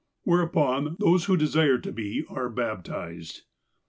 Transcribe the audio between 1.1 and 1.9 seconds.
who desire